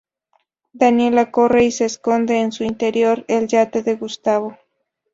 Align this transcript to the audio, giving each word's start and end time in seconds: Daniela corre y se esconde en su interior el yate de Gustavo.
Daniela 0.73 1.29
corre 1.29 1.63
y 1.65 1.71
se 1.71 1.85
esconde 1.85 2.39
en 2.39 2.51
su 2.51 2.63
interior 2.63 3.23
el 3.27 3.47
yate 3.47 3.83
de 3.83 3.93
Gustavo. 3.97 4.57